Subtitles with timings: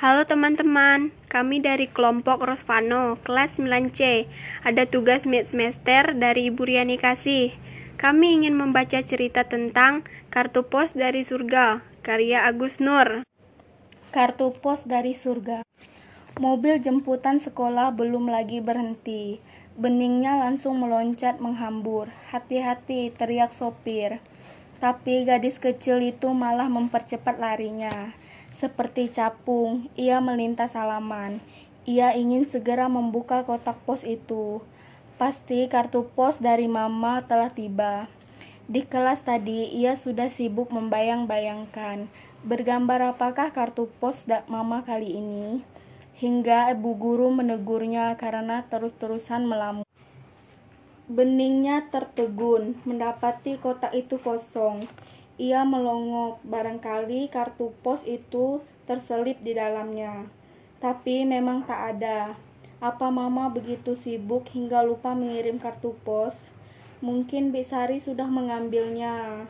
[0.00, 4.24] Halo teman-teman, kami dari kelompok Rosvano, kelas 9C.
[4.64, 7.52] Ada tugas mid semester dari Ibu Riani Kasih.
[8.00, 13.28] Kami ingin membaca cerita tentang Kartu Pos dari Surga, karya Agus Nur.
[14.08, 15.68] Kartu pos dari surga.
[16.40, 19.44] Mobil jemputan sekolah belum lagi berhenti.
[19.76, 22.08] Beningnya langsung meloncat menghambur.
[22.32, 24.24] Hati-hati, teriak sopir.
[24.80, 28.16] Tapi gadis kecil itu malah mempercepat larinya.
[28.60, 31.40] Seperti capung, ia melintas halaman.
[31.88, 34.60] Ia ingin segera membuka kotak pos itu.
[35.16, 38.12] Pasti kartu pos dari mama telah tiba.
[38.68, 45.60] Di kelas tadi, ia sudah sibuk membayang-bayangkan bergambar apakah kartu pos mama kali ini,
[46.16, 49.84] hingga ibu guru menegurnya karena terus-terusan melamun.
[51.10, 54.88] Beningnya tertegun, mendapati kotak itu kosong.
[55.40, 60.28] Ia melongok, barangkali kartu pos itu terselip di dalamnya.
[60.84, 62.36] Tapi memang tak ada.
[62.76, 66.36] Apa mama begitu sibuk hingga lupa mengirim kartu pos?
[67.00, 69.48] Mungkin Bisari sudah mengambilnya.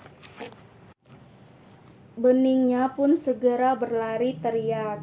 [2.14, 5.02] Beningnya pun segera berlari teriak.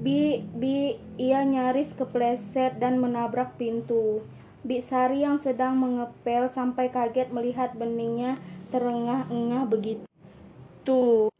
[0.00, 4.24] Bi, bi, ia nyaris kepleset dan menabrak pintu.
[4.68, 8.36] Bi Sari yang sedang mengepel sampai kaget melihat beningnya
[8.68, 10.04] terengah-engah begitu.
[10.84, 11.32] Tuh,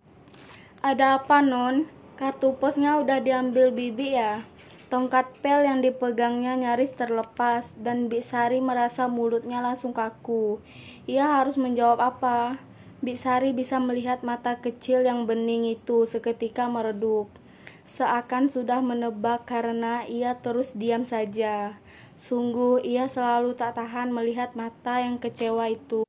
[0.81, 1.93] ada apa non?
[2.17, 4.49] Kartu posnya udah diambil bibi ya?
[4.89, 10.65] Tongkat pel yang dipegangnya nyaris terlepas dan Bi Sari merasa mulutnya langsung kaku.
[11.05, 12.65] Ia harus menjawab apa?
[13.05, 17.29] Bisari bisa melihat mata kecil yang bening itu seketika meredup.
[17.89, 21.81] Seakan sudah menebak karena ia terus diam saja.
[22.21, 26.05] Sungguh ia selalu tak tahan melihat mata yang kecewa itu.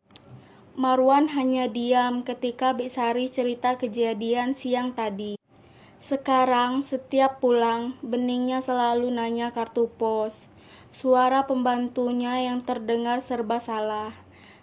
[0.75, 5.39] Marwan hanya diam ketika Bisari cerita kejadian siang tadi.
[6.03, 10.51] Sekarang setiap pulang, beningnya selalu nanya kartu pos.
[10.91, 14.15] Suara pembantunya yang terdengar serba salah.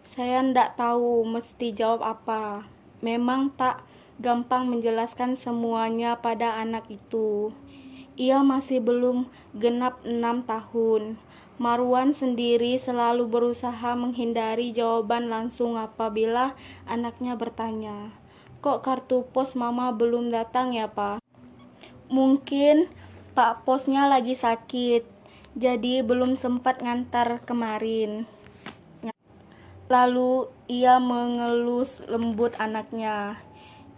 [0.05, 2.69] Saya ndak tahu mesti jawab apa.
[3.01, 3.85] Memang tak
[4.17, 7.53] gampang menjelaskan semuanya pada anak itu.
[8.17, 11.21] Ia masih belum genap enam tahun.
[11.57, 16.53] Marwan sendiri selalu berusaha menghindari jawaban langsung apabila
[16.85, 18.13] anaknya bertanya,
[18.61, 21.21] Kok kartu pos mama belum datang ya pak?
[22.13, 22.93] Mungkin
[23.33, 25.05] pak posnya lagi sakit,
[25.57, 28.29] jadi belum sempat ngantar kemarin.
[29.89, 33.46] Lalu ia mengelus lembut anaknya.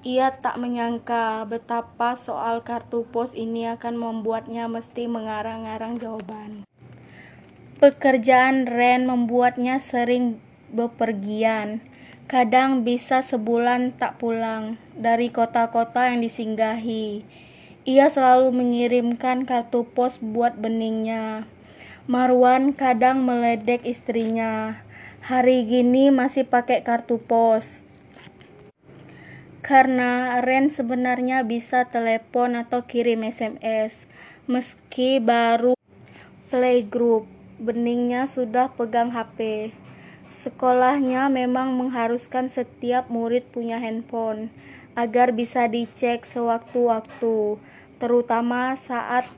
[0.07, 6.63] Ia tak menyangka betapa soal kartu pos ini akan membuatnya mesti mengarang-arang jawaban.
[7.83, 10.39] Pekerjaan Ren membuatnya sering
[10.71, 11.83] bepergian.
[12.31, 17.27] Kadang bisa sebulan tak pulang dari kota-kota yang disinggahi.
[17.83, 21.51] Ia selalu mengirimkan kartu pos buat beningnya.
[22.07, 24.79] Marwan kadang meledek istrinya
[25.27, 27.88] hari gini masih pakai kartu pos.
[29.69, 34.09] Karena Ren sebenarnya bisa telepon atau kirim SMS.
[34.49, 35.77] Meski baru
[36.49, 37.29] playgroup,
[37.61, 39.69] beningnya sudah pegang HP.
[40.33, 44.49] Sekolahnya memang mengharuskan setiap murid punya handphone
[44.97, 47.61] agar bisa dicek sewaktu-waktu,
[48.01, 49.29] terutama saat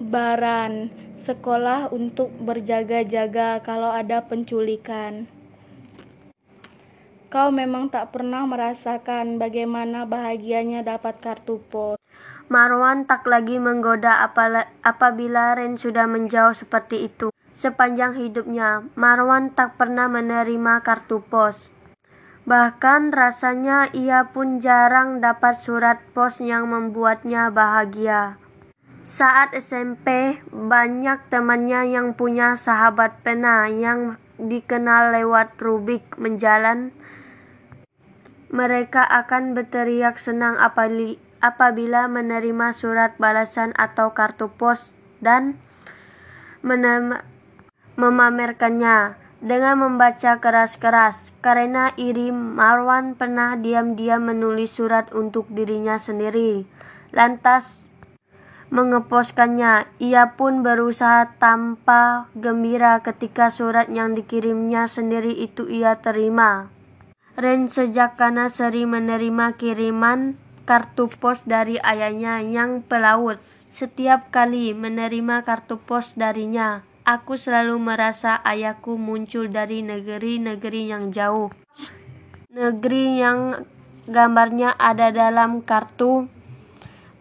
[0.00, 0.88] bubaran
[1.20, 5.28] sekolah untuk berjaga-jaga kalau ada penculikan.
[7.30, 11.94] Kau memang tak pernah merasakan bagaimana bahagianya dapat kartu pos.
[12.50, 14.26] Marwan tak lagi menggoda
[14.82, 17.30] apabila Ren sudah menjauh seperti itu.
[17.54, 21.70] Sepanjang hidupnya, Marwan tak pernah menerima kartu pos.
[22.50, 28.42] Bahkan rasanya ia pun jarang dapat surat pos yang membuatnya bahagia.
[29.06, 36.90] Saat SMP, banyak temannya yang punya sahabat pena yang dikenal lewat Rubik menjalan.
[38.50, 40.58] Mereka akan berteriak senang
[41.38, 44.90] apabila menerima surat balasan atau kartu pos
[45.22, 45.54] dan
[47.94, 51.32] memamerkannya dengan membaca keras-keras.
[51.40, 56.66] Karena iri, Marwan pernah diam-diam menulis surat untuk dirinya sendiri.
[57.14, 57.80] Lantas
[58.70, 59.86] mengeposkannya.
[59.98, 66.70] Ia pun berusaha tanpa gembira ketika surat yang dikirimnya sendiri itu ia terima.
[67.40, 70.36] Ren sejak karena sering menerima kiriman
[70.68, 73.40] kartu pos dari ayahnya yang pelaut.
[73.72, 81.48] Setiap kali menerima kartu pos darinya, aku selalu merasa ayahku muncul dari negeri-negeri yang jauh.
[82.52, 83.64] Negeri yang
[84.04, 86.28] gambarnya ada dalam kartu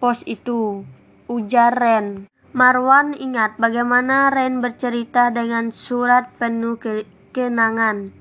[0.04, 0.84] pos itu,
[1.32, 2.28] ujar Ren.
[2.52, 8.19] Marwan ingat bagaimana Ren bercerita dengan surat penuh ke kenangan.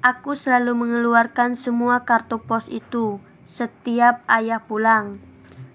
[0.00, 5.20] Aku selalu mengeluarkan semua kartu pos itu setiap ayah pulang.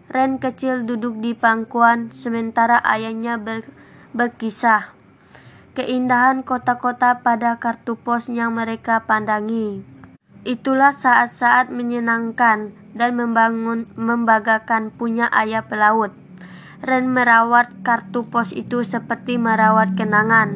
[0.09, 3.61] Ren kecil duduk di pangkuan sementara ayahnya ber
[4.17, 4.95] berkisah
[5.75, 9.83] keindahan kota-kota pada kartu pos yang mereka pandangi.
[10.47, 16.15] Itulah saat-saat menyenangkan dan membangun membanggakan punya ayah pelaut.
[16.79, 20.55] Ren merawat kartu pos itu seperti merawat kenangan.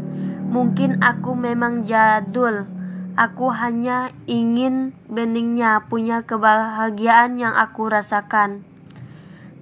[0.49, 2.78] Mungkin aku memang jadul.
[3.19, 8.63] Aku hanya ingin beningnya punya kebahagiaan yang aku rasakan.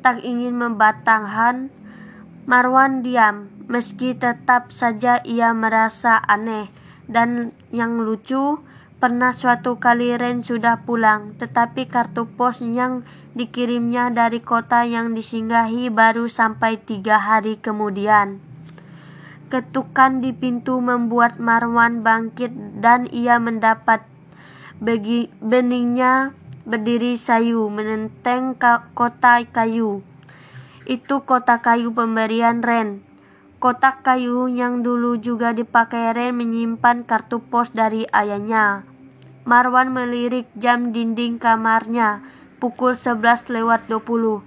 [0.06, 1.74] Tak ingin membatangkan,
[2.46, 6.72] Marwan diam meski tetap saja ia merasa aneh
[7.10, 8.64] dan yang lucu
[9.02, 13.04] pernah suatu kali Ren sudah pulang tetapi kartu pos yang
[13.36, 18.47] dikirimnya dari kota yang disinggahi baru sampai tiga hari kemudian.
[19.48, 24.04] Ketukan di pintu membuat Marwan bangkit dan ia mendapat
[24.84, 26.36] begi beningnya
[26.68, 28.60] berdiri sayu menenteng
[28.92, 30.04] kota kayu.
[30.84, 33.08] Itu kota kayu pemberian Ren.
[33.58, 38.84] Kotak kayu yang dulu juga dipakai Ren menyimpan kartu pos dari ayahnya.
[39.48, 42.20] Marwan melirik jam dinding kamarnya,
[42.60, 44.44] pukul 11 lewat 20.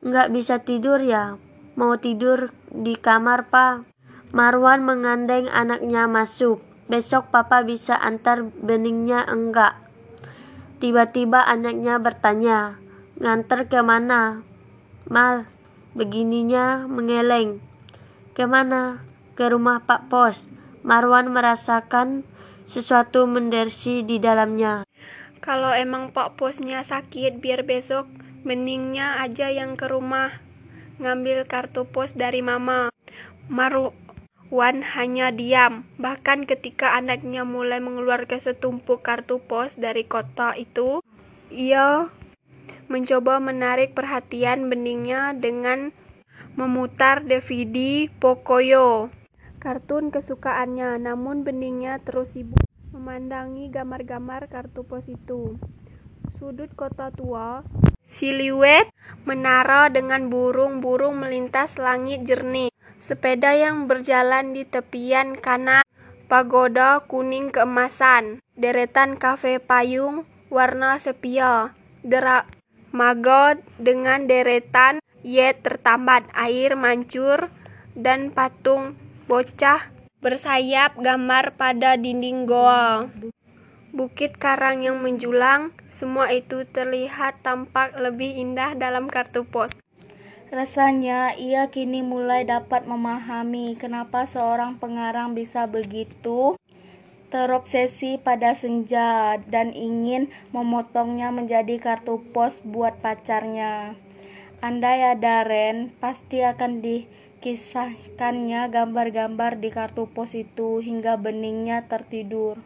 [0.00, 1.36] Nggak bisa tidur ya?
[1.76, 3.89] Mau tidur di kamar, Pak?
[4.30, 6.62] Marwan mengandeng anaknya masuk.
[6.86, 9.78] Besok papa bisa antar beningnya enggak?
[10.78, 12.78] Tiba-tiba anaknya bertanya,
[13.18, 14.46] nganter ke mana?
[15.10, 15.50] Mal,
[15.98, 17.58] begininya mengeleng.
[18.34, 19.02] Ke mana?
[19.34, 20.46] Ke rumah Pak Pos.
[20.86, 22.22] Marwan merasakan
[22.70, 24.86] sesuatu mendersi di dalamnya.
[25.42, 28.06] Kalau emang Pak Posnya sakit, biar besok
[28.46, 30.38] beningnya aja yang ke rumah
[31.00, 32.92] ngambil kartu pos dari mama.
[34.50, 35.86] Marwan hanya diam.
[36.02, 40.98] Bahkan ketika anaknya mulai mengeluarkan setumpuk kartu pos dari kota itu,
[41.54, 42.10] ia
[42.90, 45.94] mencoba menarik perhatian beningnya dengan
[46.58, 49.14] memutar DVD Pocoyo,
[49.62, 52.58] kartun kesukaannya, namun beningnya terus sibuk
[52.90, 55.62] memandangi gambar-gambar kartu pos itu.
[56.42, 57.62] Sudut kota tua,
[58.02, 58.90] siluet
[59.22, 62.74] menara dengan burung-burung melintas langit jernih.
[63.00, 65.82] Sepeda yang berjalan di tepian kanan,
[66.28, 71.72] pagoda kuning keemasan, deretan kafe payung warna sepia,
[72.04, 72.44] derak
[72.92, 77.52] magod dengan deretan Yet tertambat air mancur
[77.92, 78.96] dan patung
[79.28, 79.92] bocah
[80.24, 83.04] bersayap gambar pada dinding goa.
[83.92, 89.76] Bukit karang yang menjulang, semua itu terlihat tampak lebih indah dalam kartu pos.
[90.50, 96.58] Rasanya ia kini mulai dapat memahami kenapa seorang pengarang bisa begitu
[97.30, 103.94] terobsesi pada senja dan ingin memotongnya menjadi kartu pos buat pacarnya.
[104.58, 112.58] Andai ada Ren, pasti akan dikisahkannya gambar-gambar di kartu pos itu hingga beningnya tertidur.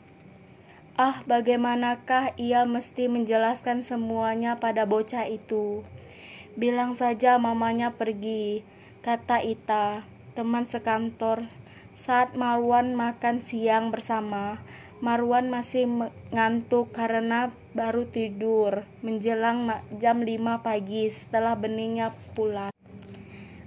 [0.96, 5.84] Ah, bagaimanakah ia mesti menjelaskan semuanya pada bocah itu?
[6.54, 8.62] Bilang saja mamanya pergi,
[9.02, 10.06] kata Ita,
[10.38, 11.50] teman sekantor.
[11.98, 14.62] Saat Marwan makan siang bersama,
[15.02, 15.90] Marwan masih
[16.30, 19.66] ngantuk karena baru tidur menjelang
[19.98, 22.70] jam 5 pagi setelah beningnya pulang.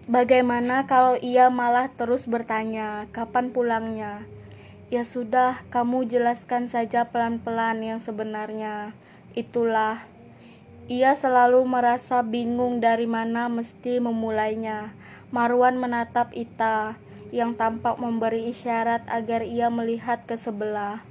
[0.08, 4.24] Bagaimana kalau ia malah terus bertanya, kapan pulangnya?
[4.88, 8.96] Ya sudah, kamu jelaskan saja pelan-pelan yang sebenarnya.
[9.36, 10.08] Itulah.
[10.88, 14.96] Ia selalu merasa bingung dari mana mesti memulainya.
[15.36, 16.96] Marwan menatap Ita,
[17.36, 21.03] yang tampak memberi isyarat agar ia melihat ke sebelah.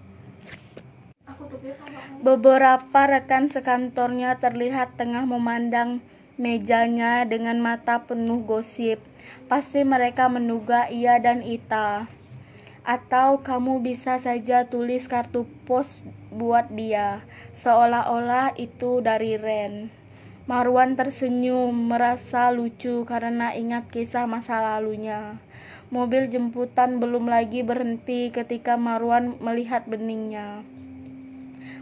[2.25, 6.01] Beberapa rekan sekantornya terlihat tengah memandang
[6.41, 8.97] mejanya dengan mata penuh gosip.
[9.45, 12.09] Pasti mereka menduga ia dan Ita.
[12.81, 16.01] Atau kamu bisa saja tulis kartu pos
[16.37, 17.25] buat dia,
[17.57, 19.89] seolah-olah itu dari Ren.
[20.45, 25.43] Marwan tersenyum, merasa lucu karena ingat kisah masa lalunya.
[25.89, 30.63] Mobil jemputan belum lagi berhenti ketika Marwan melihat beningnya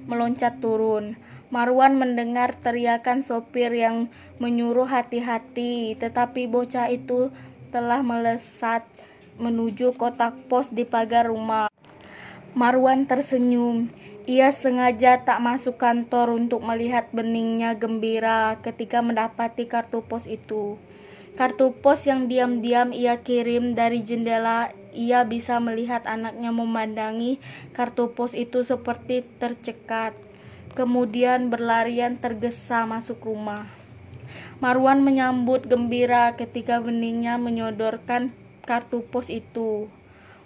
[0.07, 1.17] meloncat turun.
[1.53, 4.11] Marwan mendengar teriakan sopir yang
[4.43, 7.31] menyuruh hati-hati, tetapi bocah itu
[7.71, 8.83] telah melesat
[9.39, 11.71] menuju kotak pos di pagar rumah.
[12.55, 13.91] Marwan tersenyum.
[14.25, 20.81] Ia sengaja tak masuk kantor untuk melihat beningnya gembira ketika mendapati kartu pos itu.
[21.37, 27.37] Kartu pos yang diam-diam ia kirim dari jendela, ia bisa melihat anaknya memandangi
[27.77, 30.17] kartu pos itu seperti tercekat.
[30.73, 33.69] Kemudian berlarian tergesa masuk rumah.
[34.57, 38.33] Marwan menyambut gembira ketika beningnya menyodorkan
[38.65, 39.93] kartu pos itu.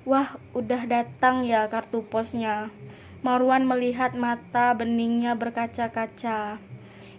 [0.03, 2.75] Wah, udah datang ya kartu posnya.
[3.19, 6.63] Marwan melihat mata beningnya berkaca-kaca.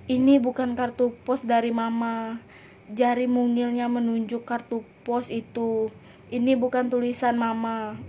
[0.07, 2.39] Ini bukan kartu pos dari mama.
[2.87, 5.91] Jari mungilnya menunjuk kartu pos itu.
[6.31, 7.99] Ini bukan tulisan mama.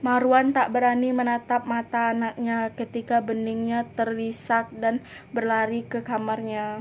[0.00, 5.04] Marwan tak berani menatap mata anaknya ketika beningnya terisak dan
[5.36, 6.80] berlari ke kamarnya.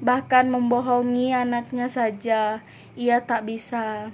[0.00, 2.64] Bahkan membohongi anaknya saja,
[2.96, 4.08] ia tak bisa.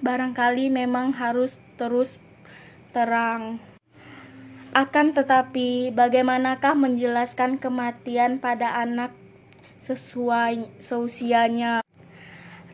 [0.00, 2.16] Barangkali memang harus terus
[2.96, 3.73] terang.
[4.74, 9.14] Akan tetapi, bagaimanakah menjelaskan kematian pada anak
[9.86, 11.78] sesuai seusianya?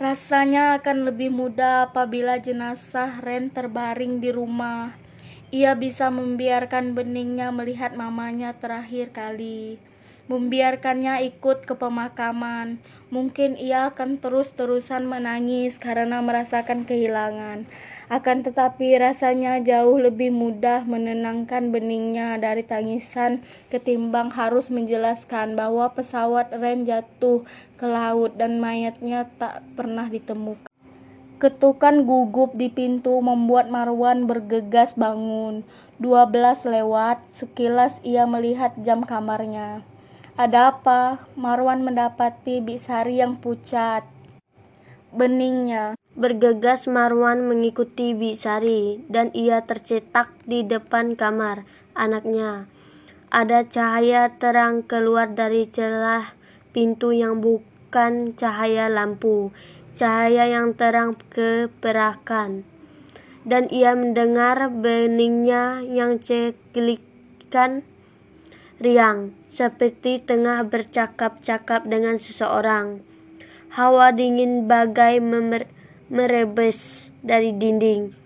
[0.00, 4.96] Rasanya akan lebih mudah apabila jenazah Ren terbaring di rumah.
[5.52, 9.76] Ia bisa membiarkan beningnya melihat mamanya terakhir kali
[10.30, 12.78] membiarkannya ikut ke pemakaman.
[13.10, 17.66] Mungkin ia akan terus-terusan menangis karena merasakan kehilangan.
[18.06, 26.54] Akan tetapi rasanya jauh lebih mudah menenangkan beningnya dari tangisan ketimbang harus menjelaskan bahwa pesawat
[26.54, 27.42] Ren jatuh
[27.74, 30.70] ke laut dan mayatnya tak pernah ditemukan.
[31.42, 35.66] Ketukan gugup di pintu membuat Marwan bergegas bangun.
[35.98, 36.30] 12
[36.62, 39.89] lewat, sekilas ia melihat jam kamarnya.
[40.40, 41.28] Ada apa?
[41.36, 44.08] Marwan mendapati Bisari yang pucat.
[45.12, 46.00] Beningnya.
[46.16, 52.72] Bergegas Marwan mengikuti Bisari dan ia tercetak di depan kamar anaknya.
[53.28, 56.32] Ada cahaya terang keluar dari celah
[56.72, 59.52] pintu yang bukan cahaya lampu,
[59.92, 62.64] cahaya yang terang keperakan.
[63.44, 67.84] Dan ia mendengar beningnya yang ceklikan
[68.80, 73.04] riang, seperti tengah bercakap-cakap dengan seseorang.
[73.76, 75.20] Hawa dingin bagai
[76.08, 78.16] merebes dari dinding.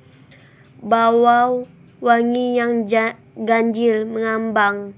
[0.81, 1.67] Bau
[2.01, 2.87] wangi yang
[3.35, 4.95] ganjil mengambang,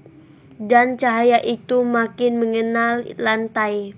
[0.61, 3.97] dan cahaya itu makin mengenal lantai.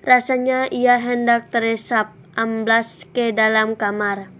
[0.00, 4.32] Rasanya ia hendak teresap amblas ke dalam kamar.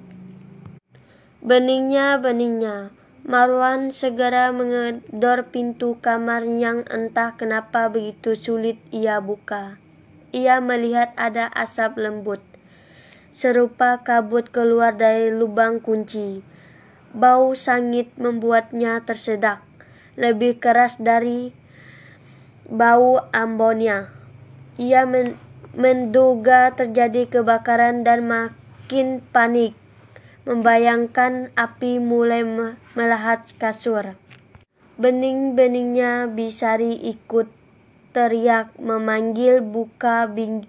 [1.45, 2.91] Beningnya, beningnya,
[3.25, 9.81] Marwan segera mengedor pintu kamar yang entah kenapa begitu sulit ia buka.
[10.37, 12.45] Ia melihat ada asap lembut,
[13.33, 16.45] serupa kabut keluar dari lubang kunci.
[17.17, 19.65] Bau sangit membuatnya tersedak,
[20.21, 21.57] lebih keras dari
[22.69, 24.13] bau ambonia.
[24.77, 25.09] Ia
[25.73, 29.73] menduga terjadi kebakaran dan makin panik
[30.45, 32.45] membayangkan api mulai
[32.93, 34.17] melahat kasur.
[35.01, 37.51] Bening-beningnya Bisari ikut
[38.15, 40.69] teriak memanggil buka bing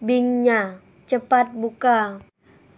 [0.00, 0.80] bingnya.
[1.08, 2.20] Cepat buka.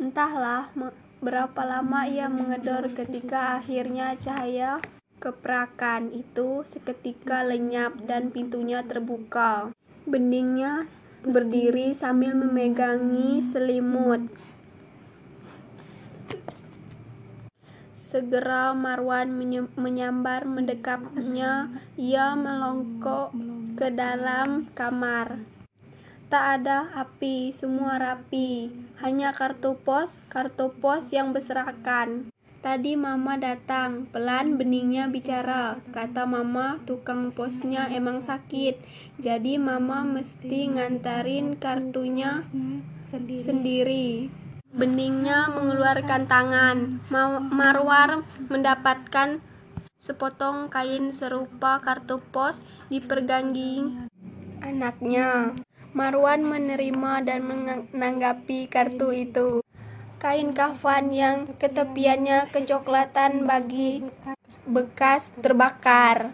[0.01, 0.73] Entahlah
[1.21, 4.81] berapa lama ia mengedor ketika akhirnya cahaya
[5.21, 9.75] keperakan itu seketika lenyap dan pintunya terbuka.
[10.09, 10.89] Beningnya
[11.21, 14.33] berdiri sambil memegangi selimut.
[18.11, 19.31] Segera Marwan
[19.79, 21.71] menyambar mendekapnya.
[21.95, 23.31] Ia melongkok
[23.79, 25.39] ke dalam kamar.
[26.27, 28.75] Tak ada api, semua rapi.
[28.99, 32.35] Hanya kartu pos, kartu pos yang berserakan.
[32.61, 35.79] Tadi mama datang, pelan beningnya bicara.
[35.95, 38.75] Kata mama, tukang posnya emang sakit.
[39.23, 42.43] Jadi mama mesti ngantarin kartunya
[43.39, 44.29] sendiri.
[44.71, 47.03] Beningnya mengeluarkan tangan.
[47.51, 49.43] Marwar mendapatkan
[49.99, 53.03] sepotong kain serupa kartu pos di
[54.63, 55.59] anaknya.
[55.91, 59.59] Marwan menerima dan menanggapi kartu itu.
[60.23, 64.07] Kain kafan yang ketepiannya kecoklatan bagi
[64.71, 66.31] bekas terbakar.